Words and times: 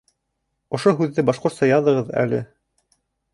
Ошо 0.77 0.93
һүҙҙе 1.01 1.25
башҡортса 1.27 1.69
яҙығыҙ 1.73 2.11
әле. 2.23 2.41